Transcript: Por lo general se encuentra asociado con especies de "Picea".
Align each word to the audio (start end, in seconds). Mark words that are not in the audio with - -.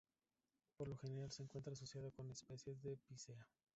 Por 0.77 0.87
lo 0.87 0.97
general 0.97 1.31
se 1.31 1.43
encuentra 1.43 1.73
asociado 1.73 2.09
con 2.09 2.27
especies 2.31 2.81
de 2.81 2.97
"Picea". 3.07 3.47